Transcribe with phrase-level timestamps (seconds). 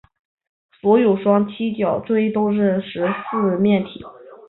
[0.81, 4.03] 所有双七角锥都是十四面体。